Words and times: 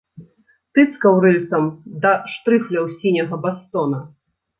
Тыцкаў 0.77 1.19
рыльцам 1.25 1.63
да 2.05 2.13
штрыфляў 2.33 2.89
сіняга 3.03 3.39
бастона. 3.45 4.01